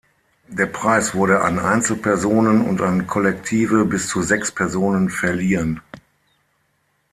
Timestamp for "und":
2.67-2.81